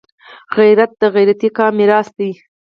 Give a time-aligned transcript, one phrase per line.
[0.57, 2.31] غیرت د غیرتي قام میراث دی